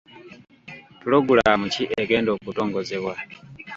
[0.99, 3.13] Pulogulaamu ki egenda okutongozebwa?